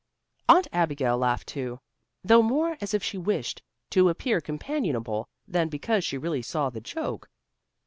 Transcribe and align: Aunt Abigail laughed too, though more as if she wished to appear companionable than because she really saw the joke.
Aunt 0.49 0.67
Abigail 0.73 1.15
laughed 1.19 1.47
too, 1.47 1.79
though 2.23 2.41
more 2.41 2.75
as 2.81 2.95
if 2.95 3.03
she 3.03 3.19
wished 3.19 3.61
to 3.91 4.09
appear 4.09 4.41
companionable 4.41 5.29
than 5.47 5.69
because 5.69 6.03
she 6.03 6.17
really 6.17 6.41
saw 6.41 6.71
the 6.71 6.81
joke. 6.81 7.29